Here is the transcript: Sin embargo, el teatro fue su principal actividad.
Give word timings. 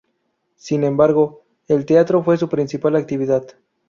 Sin 0.55 0.83
embargo, 0.83 1.43
el 1.67 1.85
teatro 1.85 2.23
fue 2.23 2.35
su 2.35 2.49
principal 2.49 2.95
actividad. 2.95 3.45